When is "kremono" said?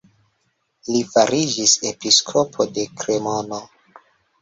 2.99-3.65